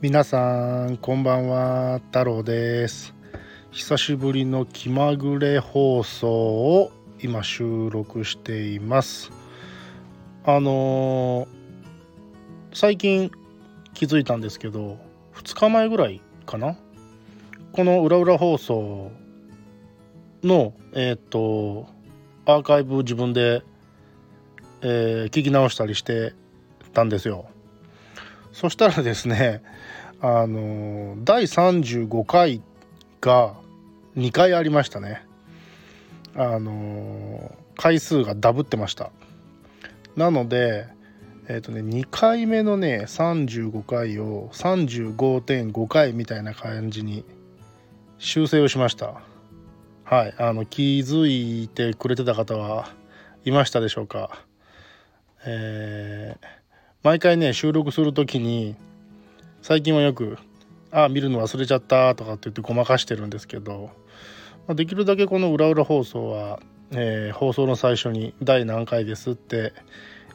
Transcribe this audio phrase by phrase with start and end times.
[0.00, 3.16] 皆さんこんばんは太郎です。
[3.72, 9.32] 久しぶりの気まぐれ放送を今収録しています。
[10.44, 11.48] あのー、
[12.74, 13.32] 最近
[13.92, 14.98] 気づいたんですけど
[15.34, 16.76] 2日前ぐらいかな？
[17.72, 19.10] この裏裏放送
[20.44, 21.88] のえっ、と
[22.46, 23.64] アーカイブ自分で、
[24.80, 26.34] えー、聞き直したりして
[26.92, 27.46] たんですよ。
[28.52, 29.62] そしたらですね
[30.20, 32.62] あの第35回
[33.20, 33.54] が
[34.16, 35.24] 2回ありましたね。
[36.34, 39.10] あの回数がダブってました。
[40.16, 40.86] なので
[41.48, 47.24] えっ、ー、とね2回目のね35回を35.5回みたいな感じに
[48.18, 49.20] 修正をしました。
[50.04, 50.34] はい。
[50.38, 52.90] あの気づいてくれてた方は
[53.44, 54.42] いましたでしょうか。
[55.46, 56.36] え、
[57.08, 58.76] 毎回ね収録する時に
[59.62, 60.36] 最近はよく
[60.92, 63.92] 「あ見るの忘れちゃった」とかって言ってごまかしてるんですけど、
[64.66, 66.60] まあ、できるだけこの裏裏放送は、
[66.90, 69.72] えー、放送の最初に「第何回です」って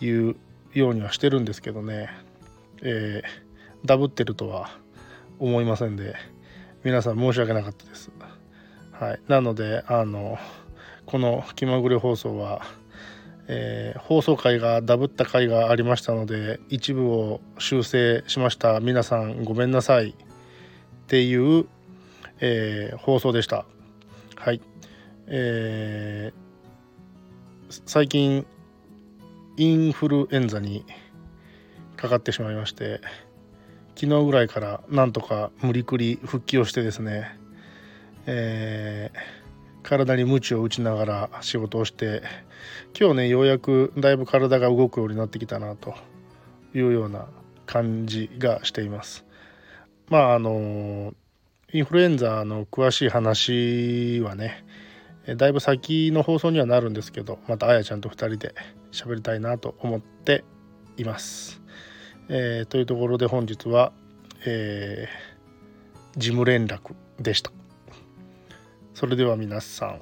[0.00, 0.34] いう
[0.74, 2.08] ようにはしてるんですけどね、
[2.82, 4.70] えー、ダブってるとは
[5.38, 6.16] 思いませんで
[6.82, 8.10] 皆さん申し訳なかったです。
[8.90, 10.36] はい、なのであの
[11.04, 12.62] この「気まぐれ放送は」
[13.48, 18.80] えー、放送回がダブった回がありましたので一部を修正しました。
[18.80, 20.10] 皆さんごめんなさい。
[20.10, 21.66] っていう、
[22.40, 23.64] えー、放送でした。
[24.34, 24.60] はい、
[25.28, 28.44] えー、最近
[29.56, 30.84] インフルエンザに
[31.96, 33.00] かかってしまいまして
[33.94, 37.38] 昨日ぐらいからなんとか無理くり復帰をしてですね、
[38.26, 39.45] えー
[39.86, 42.22] 体に鞭を打ちながら仕事をして
[42.98, 45.94] 今日ねようやくだいぶ体が動くようになってきたなと
[46.74, 47.26] いうような
[47.66, 49.24] 感じがしています。
[50.08, 51.14] まああの
[51.72, 54.64] インフルエンザの詳しい話はね
[55.36, 58.54] だいぶ先の放送にはなるんですけどまたあやちゃんと2人で
[58.92, 60.44] 喋りたいなと思って
[60.96, 61.60] います。
[62.28, 63.92] えー、というところで本日は、
[64.46, 67.55] えー、事務連絡でした。
[68.96, 69.98] それでは皆さ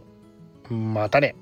[0.70, 1.34] んまたね。